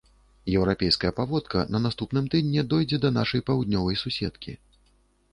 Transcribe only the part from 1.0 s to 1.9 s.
паводка на